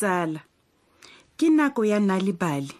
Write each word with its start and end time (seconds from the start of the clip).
tsala 0.00 0.40
ke 1.36 1.52
nako 1.52 1.84
ya 1.84 2.00
nna 2.00 2.16
le 2.24 2.32
bale 2.32 2.72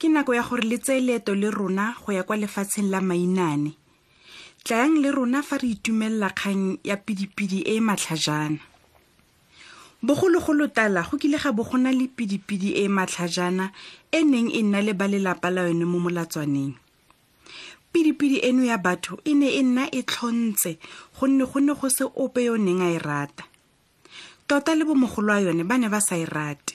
ke 0.00 0.08
nako 0.08 0.32
ya 0.34 0.42
gore 0.44 0.64
le 0.64 0.78
tseye 0.80 1.00
leeto 1.04 1.34
le 1.36 1.50
rona 1.52 1.94
go 2.00 2.12
ya 2.16 2.22
kwa 2.24 2.36
lefatsheng 2.40 2.88
la 2.88 3.00
mainane 3.04 3.76
tlayang 4.64 4.96
le 5.04 5.12
rona 5.12 5.42
fa 5.44 5.60
re 5.60 5.68
itumelela 5.76 6.30
kgang 6.32 6.80
ya 6.84 6.96
pidipidi 6.96 7.60
e 7.68 7.76
e 7.76 7.80
matlhajana 7.84 8.64
bogologolo 10.02 10.68
tala 10.72 11.04
go 11.04 11.20
kile 11.20 11.36
ga 11.36 11.52
bo 11.52 11.60
go 11.64 11.76
na 11.76 11.92
le 11.92 12.08
pidipidi 12.08 12.72
e 12.72 12.88
e 12.88 12.88
matlhajana 12.88 13.72
e 14.08 14.24
neng 14.24 14.48
e 14.48 14.62
nna 14.64 14.80
le 14.82 14.92
ba 14.96 15.04
lelapa 15.12 15.52
la 15.52 15.68
yone 15.68 15.84
mo 15.84 16.00
molatswaneng 16.00 16.72
pidipidi 17.92 18.40
eno 18.48 18.64
ya 18.64 18.80
batho 18.80 19.20
e 19.28 19.36
ne 19.36 19.52
e 19.60 19.62
nna 19.62 19.90
e 19.92 20.00
tlhontse 20.08 20.80
gonne 21.20 21.44
go 21.44 21.60
ne 21.60 21.72
go 21.76 21.88
se 21.92 22.04
ope 22.16 22.48
yo 22.48 22.56
neng 22.56 22.80
a 22.80 22.88
e 22.96 22.98
rata 22.98 23.44
tota 24.50 24.74
le 24.74 24.82
bomogolo 24.88 25.32
a 25.36 25.40
yone 25.44 25.62
ba 25.70 25.76
ne 25.80 25.86
ba 25.94 26.00
sa 26.06 26.14
e 26.22 26.26
rate 26.26 26.74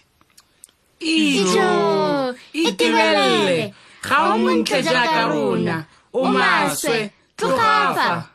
ijo 1.04 2.32
itebelele 2.56 3.73
ga 4.06 4.17
o 4.32 4.38
montle 4.40 4.80
jaaka 4.88 5.22
rona 5.32 5.78
o 6.14 6.22
maswe 6.38 6.98
tlogafa 7.36 8.32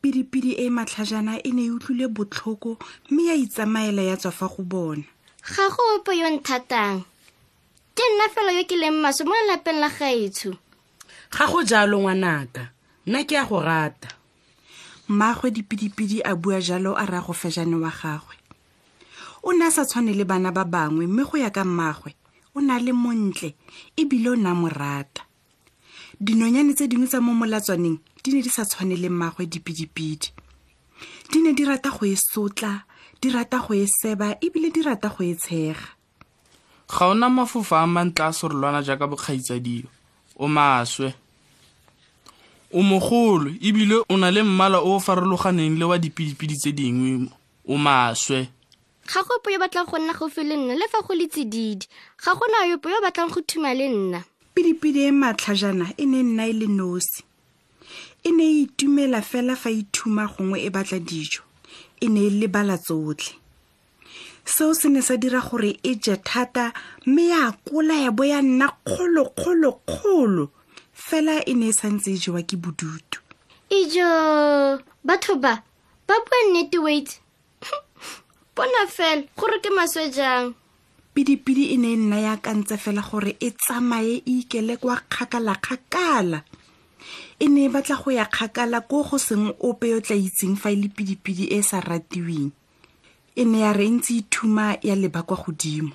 pidipidi 0.00 0.52
e 0.56 0.66
matlhajana 0.76 1.34
e 1.44 1.50
ne 1.56 1.62
e 1.68 1.70
utlwile 1.76 2.08
botlhoko 2.08 2.78
mme 3.10 3.22
ya 3.28 3.34
itsamaela 3.44 4.02
ya 4.02 4.16
tswa 4.16 4.32
fa 4.32 4.48
go 4.48 4.62
bona 4.62 5.04
ga 5.44 5.64
go 5.68 5.82
ope 5.96 6.16
yo 6.16 6.24
nthatang 6.32 7.04
ke 7.94 8.00
nna 8.16 8.32
fela 8.32 8.52
yo 8.56 8.64
ke 8.64 8.80
leng 8.80 8.96
maso 8.96 9.28
mo 9.28 9.32
lelapeng 9.44 9.76
la 9.76 9.92
gaetsho 9.92 10.56
ga 11.36 11.44
go 11.52 11.60
jalo 11.68 12.00
ngwanaka 12.00 12.72
nna 13.04 13.28
ke 13.28 13.36
a 13.36 13.44
go 13.44 13.60
rata 13.60 14.08
mmaagwe 15.08 15.52
dipidipidi 15.52 16.24
a 16.24 16.32
bua 16.32 16.64
jalo 16.64 16.96
a 16.96 17.04
raya 17.04 17.20
go 17.28 17.36
fejane 17.36 17.76
wa 17.76 17.92
gagwe 17.92 18.40
o 19.46 19.50
ne 19.52 19.64
a 19.66 19.70
sa 19.76 19.82
tshwane 19.88 20.12
le 20.18 20.24
bana 20.30 20.50
ba 20.56 20.64
bangwe 20.74 21.04
mme 21.08 21.22
go 21.28 21.36
ya 21.44 21.50
ka 21.56 21.62
mmagwe 21.68 22.10
o 22.56 22.60
na 22.66 22.74
le 22.84 22.92
montle 23.02 23.48
ebile 24.00 24.28
o 24.30 24.36
ne 24.36 24.46
a 24.50 24.54
mo 24.60 24.68
rata 24.80 25.22
dinonyane 26.24 26.72
tse 26.76 26.84
dingwe 26.90 27.06
tsa 27.10 27.18
mo 27.24 27.32
molatswaneng 27.40 27.98
di 28.24 28.28
ne 28.32 28.40
di 28.44 28.48
sa 28.56 28.62
tshwane 28.68 28.96
le 29.02 29.08
mmagwe 29.12 29.42
dipidipidi 29.52 30.28
di 31.30 31.38
ne 31.42 31.50
di 31.56 31.64
rata 31.70 31.88
go 31.96 32.04
e 32.08 32.16
sotla 32.30 32.72
di 33.20 33.28
rata 33.36 33.58
go 33.64 33.72
e 33.74 33.86
seba 33.98 34.26
ebile 34.46 34.68
di 34.74 34.80
rata 34.88 35.08
go 35.14 35.20
e 35.20 35.34
tshega 35.36 35.86
ga 36.94 37.04
ona 37.12 37.28
mafofa 37.28 37.76
a 37.82 37.86
mantle 37.94 38.24
a 38.24 38.30
sorolwana 38.38 38.80
jaaka 38.86 39.04
bokgaitsadio 39.10 39.84
o 40.42 40.46
maswe 40.56 41.08
o 42.76 42.80
mogolo 42.90 43.50
ebile 43.68 43.96
o 44.08 44.14
na 44.16 44.28
le 44.34 44.40
mmala 44.42 44.78
o 44.80 44.90
o 44.96 45.00
farologaneng 45.06 45.74
le 45.80 45.84
wa 45.90 45.96
dipidipidi 46.04 46.54
tse 46.58 46.70
dingwe 46.78 47.10
o 47.68 47.74
maswe 47.86 48.40
ga 49.06 49.22
gope 49.22 49.52
yo 49.52 49.58
batlang 49.58 49.86
go 49.86 49.98
nna 49.98 50.12
gaufi 50.14 50.42
le 50.48 50.56
nna 50.56 50.74
le 50.74 50.86
fa 50.88 51.00
go 51.02 51.14
le 51.14 51.26
tsididi 51.28 51.86
ga 52.24 52.32
gona 52.34 52.66
yope 52.70 52.88
yo 52.88 53.00
batlang 53.02 53.28
go 53.28 53.40
thuma 53.46 53.74
le 53.76 53.86
nna 53.88 54.24
pidipidi 54.54 55.00
e 55.06 55.12
matlhajana 55.12 55.92
e 56.00 56.04
ne 56.08 56.20
e 56.20 56.22
nna 56.24 56.44
e 56.46 56.52
le 56.56 56.66
nosi 56.66 57.20
e 58.24 58.30
ne 58.32 58.44
e 58.44 58.62
itumela 58.64 59.20
fela 59.22 59.54
fa 59.56 59.68
ithuma 59.70 60.24
gongwe 60.32 60.58
e 60.66 60.70
batla 60.74 60.98
dijo 60.98 61.42
e 62.00 62.06
ne 62.08 62.20
e 62.26 62.30
lebala 62.40 62.76
tsotlhe 62.80 63.36
seo 64.44 64.72
se 64.74 64.88
ne 64.88 65.00
sa 65.04 65.16
dira 65.20 65.40
gore 65.44 65.76
e 65.84 65.94
je 66.00 66.16
thata 66.16 66.72
mme 67.06 67.28
ya 67.28 67.52
kola 67.68 67.94
ya 67.94 68.10
bo 68.10 68.24
ya 68.24 68.40
nna 68.42 68.72
kgolokgolokgolo 68.88 70.48
fela 70.92 71.44
e 71.44 71.52
ne 71.54 71.68
e 71.68 71.72
santse 71.76 72.12
e 72.12 72.18
jewa 72.18 72.40
ke 72.42 72.56
bodutu 72.56 73.20
ijo 73.68 74.80
batho 75.04 75.36
ba 75.36 75.60
ba 76.08 76.14
bua 76.24 76.40
nnete 76.48 76.78
wait 76.80 77.20
bona 78.56 78.86
fela 78.88 79.22
gore 79.36 79.58
ke 79.60 79.70
maswe 79.74 80.04
jang 80.14 80.54
pidipidi 81.14 81.74
e 81.74 81.76
ne 81.76 81.92
e 81.92 81.96
nna 81.96 82.18
yakantse 82.20 82.76
fela 82.78 83.02
gore 83.02 83.36
e 83.40 83.50
tsamaye 83.50 84.22
e 84.26 84.32
ikele 84.42 84.76
kwa 84.76 84.96
kgakala-kgakala 84.96 86.38
e 87.38 87.46
ne 87.48 87.64
e 87.64 87.68
batla 87.68 87.96
go 87.96 88.10
ya 88.10 88.24
kgakala 88.26 88.80
ko 88.88 89.02
go 89.02 89.18
seng 89.18 89.50
ope 89.60 89.90
yo 89.90 90.00
tla 90.00 90.14
itseng 90.16 90.54
fa 90.56 90.70
e 90.70 90.76
le 90.76 90.88
pidipidi 90.88 91.44
e 91.50 91.58
e 91.58 91.62
sa 91.62 91.80
ratiweng 91.80 92.50
e 93.34 93.44
ne 93.44 93.58
ya 93.66 93.72
re 93.72 93.86
e 93.86 93.90
ntse 93.90 94.12
ithuma 94.22 94.78
e 94.78 94.88
ya 94.88 94.94
leba 94.94 95.22
kwa 95.22 95.36
godimo 95.36 95.92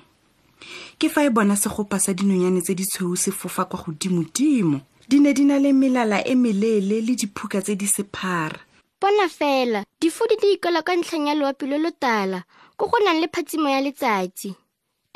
ke 1.00 1.08
fa 1.08 1.24
e 1.24 1.30
bona 1.32 1.56
segopa 1.56 1.96
sa 1.98 2.12
dinonyane 2.12 2.60
tse 2.60 2.74
di 2.76 2.84
tshweu 2.84 3.16
se 3.16 3.32
fofa 3.32 3.64
kwa 3.64 3.80
godimodimo 3.80 4.80
di 5.08 5.18
ne 5.20 5.32
di 5.32 5.44
na 5.48 5.56
le 5.58 5.72
melala 5.72 6.20
e 6.24 6.36
meleele 6.36 7.00
le 7.00 7.14
diphuka 7.16 7.64
tse 7.64 7.72
di 7.76 7.88
sephara 7.88 8.60
bona 9.00 9.28
fela 9.28 9.84
difudi 10.00 10.36
di 10.36 10.52
ikwela 10.54 10.82
ka 10.84 10.92
ntlheng 10.92 11.26
ya 11.26 11.34
loapi 11.34 11.64
le 11.66 11.78
lotala 11.80 12.44
ko 12.76 12.86
go 12.92 12.96
nang 13.00 13.16
le 13.20 13.32
phatsimo 13.32 13.68
ya 13.72 13.80
letsatsi 13.80 14.50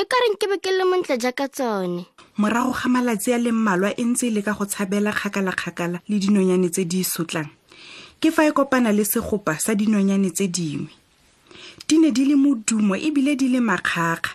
e 0.01 0.05
ka 0.09 0.17
reng 0.25 0.41
ke 0.41 0.49
be 0.49 0.57
ke 0.57 0.73
le 0.73 0.89
montle 0.89 1.21
jaaka 1.21 1.49
tsone 1.53 2.07
morago 2.41 2.73
ga 2.73 2.89
malatsi 2.89 3.37
a 3.37 3.39
le 3.39 3.53
mmalwa 3.53 3.93
e 3.93 4.01
ntse 4.09 4.27
e 4.27 4.31
leka 4.41 4.57
go 4.57 4.65
tshabela 4.65 5.13
kgakala-kgakala 5.13 6.01
le 6.09 6.17
dinonyane 6.17 6.71
tse 6.73 6.89
di 6.89 7.05
sotlang 7.05 7.53
ke 8.25 8.33
fa 8.33 8.49
e 8.49 8.57
kopana 8.57 8.89
le 8.89 9.05
segopa 9.05 9.61
sa 9.61 9.77
dinonyane 9.77 10.33
tse 10.33 10.49
dingwe 10.49 10.89
di 11.89 11.99
ne 12.01 12.09
di 12.09 12.25
le 12.25 12.41
modumo 12.41 12.97
ebile 12.97 13.37
di 13.37 13.53
le 13.53 13.61
makgakga 13.61 14.33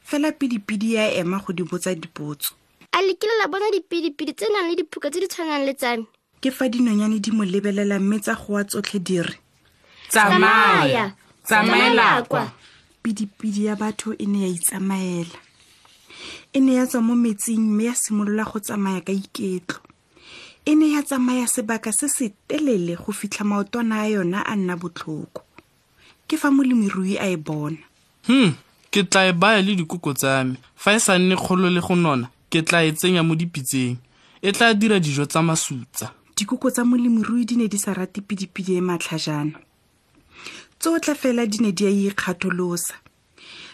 fela 0.00 0.32
pidipidi 0.32 0.96
ya 0.96 1.12
ema 1.20 1.44
go 1.44 1.52
di 1.52 1.62
botsa 1.68 1.92
dipotso 1.92 2.56
a 2.96 3.02
lekile 3.04 3.36
la 3.44 3.48
bona 3.52 3.68
dipidipidi 3.70 4.32
tse 4.32 4.48
nang 4.48 4.72
le 4.72 4.76
diphuka 4.80 5.12
tse 5.12 5.20
di 5.20 5.28
tshwanang 5.28 5.68
le 5.68 5.74
tsa 5.76 5.96
me 6.00 6.08
ke 6.40 6.50
fa 6.50 6.68
dinonyane 6.68 7.18
di 7.18 7.30
mo 7.30 7.44
lebelela 7.44 7.98
mme 7.98 8.18
tsa 8.20 8.34
go 8.34 8.52
wa 8.52 8.64
tsotlhe 8.64 8.98
di 8.98 9.22
re 9.22 9.34
tsamaelakwa 11.42 12.52
pidipidi 13.02 13.64
ya 13.66 13.76
batho 13.76 14.12
e 14.18 14.26
ne 14.26 14.40
ya 14.42 14.48
itsamaela 14.48 15.38
e 16.52 16.60
ne 16.60 16.74
ya 16.74 16.86
tswa 16.86 17.00
mo 17.00 17.14
metsing 17.16 17.60
mme 17.64 17.84
ya 17.84 17.94
simolola 17.94 18.44
go 18.44 18.58
tsamaya 18.60 19.00
ka 19.00 19.12
iketlo 19.12 19.80
e 20.64 20.74
ne 20.74 20.90
ya 20.92 21.02
tsamaya 21.02 21.46
sebaka 21.46 21.92
se 21.92 22.08
se 22.08 22.28
telele 22.48 22.96
go 22.96 23.12
fitlha 23.12 23.44
maotwana 23.44 24.00
a 24.02 24.06
yona 24.08 24.46
a 24.46 24.56
nna 24.56 24.76
botlhoko 24.76 25.42
ke 26.28 26.36
fa 26.36 26.50
molemirui 26.50 27.16
a 27.18 27.26
e 27.30 27.36
bona 27.36 27.78
hm 28.26 28.52
ke 28.90 29.02
tla 29.04 29.26
e 29.26 29.32
baya 29.32 29.62
le 29.62 29.74
dikoko 29.74 30.12
tsa 30.14 30.44
me 30.44 30.56
fa 30.76 30.92
e 30.92 31.00
sa 31.00 31.18
nne 31.18 31.36
kgolo 31.36 31.70
le 31.70 31.80
go 31.80 31.94
nona 31.96 32.28
ke 32.50 32.62
tla 32.62 32.84
e 32.84 32.92
tsenya 32.92 33.22
mo 33.22 33.34
dipitseng 33.34 33.96
e 34.42 34.52
tla 34.52 34.74
dira 34.74 35.00
dijo 35.00 35.24
tsa 35.24 35.42
masutsa 35.42 36.12
dikoko 36.38 36.68
tsa 36.70 36.84
molemirui 36.84 37.42
di 37.48 37.56
ne 37.56 37.66
di 37.72 37.78
sa 37.84 37.92
rate 37.98 38.20
pidipidi 38.28 38.72
e 38.76 38.80
matlhajana 38.88 39.56
tsotlhe 40.80 41.14
fela 41.22 41.44
di 41.50 41.58
ne 41.64 41.70
di 41.76 41.84
a 41.86 41.90
ikgatholosa 42.08 42.92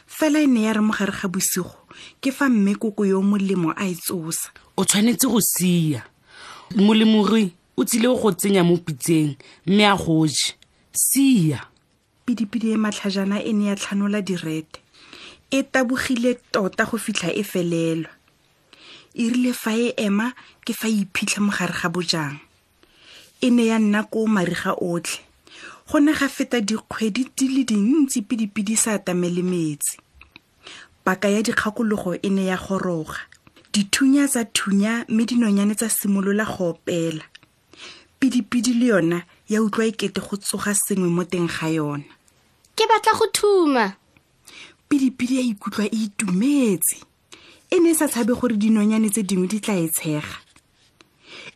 fela 0.07 0.39
e 0.39 0.47
ne 0.47 0.61
ya 0.67 0.73
re 0.77 0.81
mogare 0.87 1.11
ga 1.19 1.27
bosigo 1.27 1.75
ke 2.23 2.31
fa 2.31 2.47
mme 2.49 2.79
koko 2.79 3.03
yo 3.05 3.19
molemo 3.21 3.75
a 3.75 3.85
e 3.91 3.95
tsosa 3.99 4.49
o 4.79 4.83
tshwanetse 4.87 5.27
go 5.27 5.41
sia 5.43 6.07
molemirui 6.87 7.47
o 7.77 7.83
tsile 7.85 8.07
go 8.21 8.31
tsenya 8.31 8.63
mo 8.63 8.77
pitseng 8.79 9.35
mme 9.67 9.83
a 9.87 9.97
go 9.99 10.25
je 10.27 10.55
sia 10.95 11.67
pidipidi 12.25 12.71
e 12.71 12.77
matlhajana 12.79 13.43
e 13.43 13.53
ne 13.53 13.75
ya 13.75 13.75
tlhanola 13.75 14.23
direte 14.23 14.79
e 15.51 15.63
tabogile 15.67 16.39
tota 16.55 16.85
go 16.87 16.95
fitlha 16.97 17.35
e 17.35 17.43
felelwa 17.43 18.11
e 19.19 19.23
rile 19.33 19.53
fa 19.53 19.75
e 19.75 19.91
ema 19.99 20.31
ke 20.63 20.73
fa 20.73 20.87
e 20.87 21.03
iphitlha 21.03 21.43
mogare 21.43 21.75
ga 21.75 21.89
bojang 21.91 22.39
e 23.45 23.51
ne 23.51 23.65
ya 23.67 23.79
nna 23.79 24.03
ko 24.07 24.23
mariga 24.31 24.73
otlhe 24.79 25.23
go 25.91 25.99
ne 26.01 26.13
ga 26.15 26.29
feta 26.31 26.61
dikgwedi 26.63 27.27
di 27.37 27.47
le 27.49 27.65
dintsi 27.65 28.23
pidipidi 28.23 28.77
sa 28.79 28.99
tamele 29.03 29.43
metsi 29.43 29.99
paka 31.05 31.27
ya 31.29 31.43
dikgakologo 31.43 32.15
e 32.23 32.31
ne 32.31 32.47
ya 32.47 32.57
goroga 32.57 33.19
dithunya 33.73 34.29
tsa 34.29 34.45
thunya 34.45 35.05
mme 35.09 35.27
dinonyane 35.27 35.75
tsa 35.75 35.89
simolola 35.89 36.45
go 36.47 36.71
opela 36.71 37.25
pidipidi 38.21 38.75
le 38.79 38.87
yona 38.87 39.23
ya 39.49 39.59
utlwa 39.63 39.87
ekete 39.91 40.21
go 40.23 40.37
tsoga 40.39 40.75
sengwe 40.75 41.09
mo 41.11 41.25
teng 41.27 41.51
ga 41.51 41.67
yona 41.69 42.09
ke 42.79 42.87
batla 42.87 43.11
go 43.19 43.27
thuma 43.33 43.97
pidipidi 44.89 45.35
ya 45.37 45.43
ikutlwa 45.43 45.87
e 45.87 45.91
itumetse 45.91 46.95
e 47.75 47.81
ne 47.83 47.91
sa 47.95 48.07
tshabe 48.09 48.39
gore 48.39 48.55
dinonyane 48.57 49.11
tse 49.11 49.23
dingwe 49.27 49.49
di 49.51 49.59
tla 49.61 49.75
e 49.77 49.89
tshega 49.91 50.42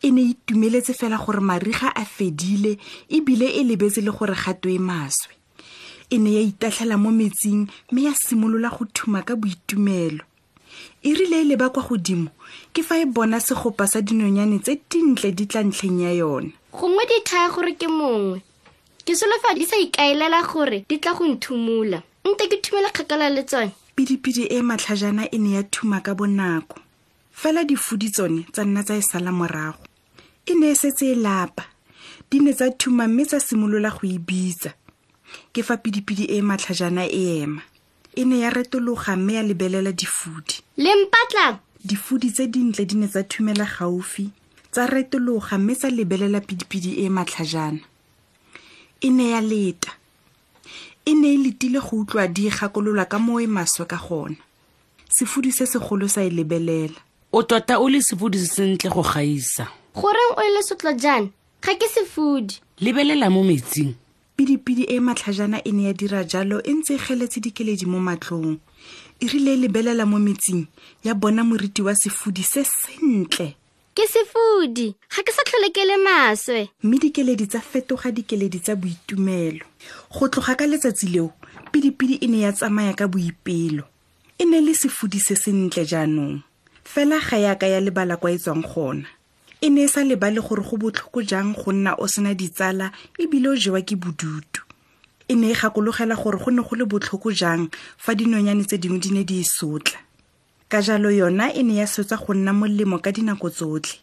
e 0.01 0.11
ne 0.11 0.21
itumeletse 0.21 0.93
fela 0.93 1.17
gore 1.17 1.39
mariga 1.39 1.91
a 1.95 2.05
fedile 2.05 2.77
e 3.09 3.21
bile 3.21 3.45
e 3.47 3.63
lebetse 3.63 4.01
le 4.01 4.11
gore 4.11 4.35
gato 4.35 4.69
e 4.69 4.79
maswe 4.79 5.33
e 6.09 6.17
ne 6.17 6.31
ya 6.33 6.41
itatlhela 6.41 6.97
mo 6.97 7.11
metsing 7.11 7.67
mme 7.91 8.03
ya 8.03 8.13
simolola 8.15 8.69
go 8.69 8.85
thuma 8.93 9.21
ka 9.23 9.35
boitumelo 9.35 10.23
e 11.03 11.13
rile 11.13 11.41
e 11.41 11.43
leba 11.43 11.69
kwa 11.69 11.83
godimo 11.83 12.29
ke 12.73 12.83
fa 12.83 12.97
e 12.99 13.05
bona 13.05 13.39
segopa 13.39 13.87
sa 13.87 13.99
dinonyane 14.01 14.59
tse 14.59 14.79
dintle 14.89 15.31
di 15.31 15.45
tla 15.47 15.63
ntlheng 15.63 15.99
ya 16.01 16.13
yona 16.13 16.49
gongwe 16.71 17.03
di 17.07 17.21
thaya 17.23 17.49
gore 17.49 17.75
ke 17.75 17.87
mongwe 17.87 18.39
ke 19.05 19.15
solofa 19.15 19.55
di 19.55 19.65
sa 19.65 19.75
ikaelela 19.75 20.43
gore 20.47 20.85
di 20.89 20.97
tla 20.99 21.11
go 21.13 21.25
nthumola 21.27 21.99
nte 22.27 22.43
ke 22.47 22.57
thumele 22.63 22.89
kgakala 22.93 23.27
le 23.29 23.43
tsone 23.43 23.71
pidipidi 23.95 24.45
e 24.47 24.61
matlhajana 24.61 25.27
e 25.31 25.37
ne 25.37 25.55
ya 25.59 25.63
thuma 25.67 25.99
ka 26.01 26.15
bonako 26.15 26.86
fela 27.37 27.63
difudi 27.63 28.09
tsone 28.09 28.41
tsa 28.51 28.63
nna 28.65 28.81
tsa 28.83 28.95
e 28.97 29.01
sala 29.11 29.31
morago 29.31 29.79
e 30.49 30.53
ne 30.57 30.71
e 30.73 30.75
setse 30.75 31.05
e 31.11 31.15
lapa 31.15 31.61
di 32.31 32.39
ne 32.41 32.49
tsa 32.53 32.71
thuma 32.73 33.05
mme 33.07 33.25
tsa 33.29 33.37
simolola 33.39 33.89
go 33.93 34.09
e 34.09 34.17
bitsa 34.17 34.73
ke 35.53 35.61
fa 35.63 35.77
pidipidi 35.77 36.25
e 36.25 36.39
e 36.41 36.41
matlhajana 36.41 37.05
e 37.05 37.37
ema 37.45 37.61
e 38.17 38.25
ne 38.25 38.39
ya 38.41 38.49
retologa 38.49 39.13
mme 39.15 39.33
ya 39.37 39.43
lebelela 39.45 39.91
difudi 39.93 40.65
lempatla 40.81 41.61
difudi 41.85 42.31
tse 42.31 42.47
dintle 42.49 42.85
di 42.89 42.95
ne 42.97 43.05
tsa 43.07 43.21
thumela 43.23 43.67
gaufi 43.69 44.29
tsa 44.73 44.87
retologa 44.89 45.57
mme 45.61 45.75
tsa 45.77 45.89
lebelela 45.93 46.41
pidipidi 46.41 47.01
e 47.01 47.05
e 47.05 47.09
matlhajana 47.09 47.79
e 49.01 49.09
ne 49.13 49.29
ya 49.37 49.41
leta 49.41 49.93
e 51.05 51.13
ne 51.13 51.33
e 51.33 51.37
letile 51.37 51.79
go 51.85 52.01
utlwa 52.01 52.25
di 52.27 52.49
gakolola 52.49 53.05
ka 53.05 53.19
moo 53.19 53.37
e 53.39 53.45
maswe 53.47 53.85
ka 53.85 53.95
gona 54.09 54.35
sefudi 55.09 55.51
se 55.51 55.67
segolo 55.69 56.09
sa 56.09 56.23
e 56.25 56.33
lebelela 56.33 56.97
o 57.31 57.43
tota 57.43 57.79
o 57.79 57.89
le 57.89 57.99
sefodi 57.99 58.39
se 58.39 58.45
sentle 58.47 58.89
go 58.89 59.03
gaisa 59.03 59.67
goreng 59.93 60.31
o 60.37 60.41
ele 60.41 60.63
sotlo 60.63 60.91
jaana 60.97 61.27
ga 61.61 61.75
ke 61.75 61.83
sefodi 61.87 62.61
lebelela 62.79 63.27
mo 63.29 63.43
metsing 63.43 63.95
pidipidi 64.37 64.83
e 64.87 64.99
matlhajana 65.03 65.59
e 65.67 65.71
ne 65.75 65.83
ya 65.83 65.93
dira 65.93 66.23
jalo 66.23 66.61
e 66.63 66.71
ntse 66.73 66.95
e 66.95 66.97
geletse 67.03 67.41
dikeledi 67.43 67.83
mo 67.85 67.99
matlhong 67.99 68.59
e 69.19 69.27
rile 69.27 69.53
e 69.53 69.57
lebelela 69.59 70.05
mo 70.07 70.19
metsing 70.19 70.67
ya 71.03 71.13
bona 71.13 71.43
moriti 71.43 71.81
wa 71.81 71.91
sefodi 71.95 72.43
se 72.47 72.63
sentle 72.63 73.53
ke 73.93 74.07
sefodi 74.07 74.95
ga 75.15 75.19
ke 75.23 75.31
sa 75.35 75.43
tlhole 75.43 75.67
ke 75.75 75.83
le 75.83 75.97
maswe 75.99 76.69
mme 76.83 76.95
dikeledi 76.97 77.43
tsa 77.47 77.59
fetoga 77.59 78.07
dikeledi 78.11 78.59
tsa 78.63 78.75
boitumelo 78.79 79.65
go 80.15 80.27
tloga 80.31 80.55
ka 80.55 80.63
letsatsi 80.67 81.11
leo 81.11 81.31
pidipidi 81.75 82.23
e 82.23 82.27
ne 82.31 82.47
ya 82.47 82.53
tsamaya 82.55 82.93
ka 82.95 83.07
boipelo 83.11 83.83
e 84.39 84.45
ne 84.47 84.61
le 84.63 84.71
sefodi 84.75 85.19
se 85.19 85.35
sentle 85.35 85.83
jaanong 85.85 86.46
fela 86.93 87.19
ga 87.19 87.37
ya 87.37 87.55
ka 87.55 87.67
ya 87.67 87.79
lebala 87.83 88.15
kwa 88.17 88.31
e 88.31 88.37
tswang 88.39 88.63
gona 88.63 89.07
e 89.61 89.67
ne 89.69 89.83
e 89.83 89.87
sa 89.87 90.03
lebale 90.07 90.39
gore 90.41 90.63
go 90.63 90.77
botlhoko 90.77 91.19
jang 91.21 91.51
go 91.53 91.71
nna 91.73 91.95
o 91.99 92.07
sena 92.07 92.31
ditsala 92.33 92.91
ebile 93.19 93.49
o 93.51 93.55
jewa 93.59 93.81
ke 93.83 93.95
bodutu 93.99 94.63
e 95.27 95.35
ne 95.35 95.51
e 95.51 95.53
gakologela 95.53 96.15
gore 96.15 96.39
go 96.39 96.47
ne 96.51 96.61
go 96.63 96.75
le 96.79 96.85
botlhoko 96.87 97.31
jang 97.35 97.67
fa 97.99 98.15
dinonyane 98.15 98.63
tse 98.63 98.77
dingwe 98.79 98.99
di 99.03 99.11
ne 99.11 99.23
di 99.27 99.39
e 99.39 99.43
sotla 99.43 99.99
ka 100.71 100.79
jalo 100.81 101.11
yona 101.11 101.51
e 101.53 101.59
ne 101.63 101.75
ya 101.75 101.85
swetsa 101.87 102.15
go 102.17 102.31
nna 102.33 102.53
molemo 102.55 102.99
ka 103.03 103.11
dinako 103.11 103.49
tsotlhe 103.51 103.99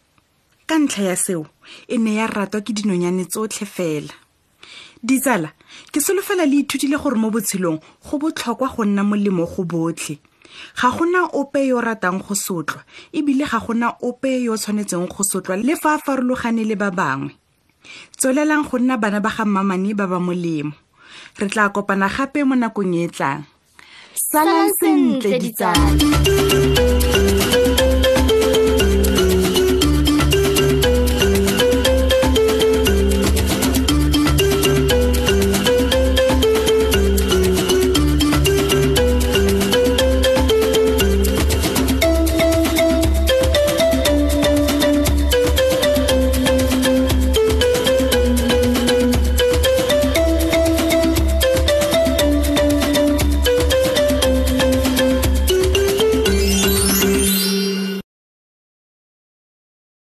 ka 0.68 0.76
ntlha 0.78 1.04
ya 1.04 1.16
seo 1.16 1.46
e 1.88 1.96
ne 1.98 2.14
ya 2.20 2.26
ratwa 2.28 2.60
ke 2.60 2.72
dinonyane 2.76 3.24
tsotlhe 3.24 3.64
fela 3.64 4.12
ditsala 5.02 5.52
ke 5.92 6.00
solofela 6.04 6.44
le 6.46 6.60
ithutile 6.68 6.96
gore 7.00 7.16
mo 7.16 7.30
botshelong 7.32 7.80
go 8.04 8.18
botlhokwa 8.20 8.68
go 8.68 8.84
nna 8.84 9.00
molemo 9.04 9.46
go 9.48 9.64
botlhe 9.64 10.20
ga 10.80 10.88
gona 10.90 11.28
ope 11.34 11.66
yo 11.66 11.80
ratang 11.80 12.18
go 12.22 12.34
sotlwa 12.34 12.82
ebile 13.12 13.44
ga 13.46 13.58
gona 13.60 13.88
ope 14.02 14.30
yo 14.42 14.56
tshwanetseng 14.56 15.06
go 15.10 15.22
sotlwa 15.24 15.56
le 15.56 15.74
fa 15.82 15.94
a 15.94 15.98
farologane 16.04 16.64
le 16.68 16.76
ba 16.82 16.90
bangwe 16.98 17.30
tswelelang 18.18 18.62
go 18.68 18.76
nna 18.78 18.96
bana 19.02 19.18
ba 19.24 19.30
ga 19.34 19.44
mmamane 19.46 19.90
ba 19.98 20.06
ba 20.12 20.18
molemo 20.26 20.72
re 21.38 21.46
tla 21.52 21.64
kopana 21.74 22.08
gape 22.14 22.40
mo 22.48 22.54
nakong 22.54 22.94
e 22.94 23.02
e 23.04 23.08
tlang 23.14 23.40
salang 24.28 24.70
sentle 24.78 25.36
ditsala 25.42 27.13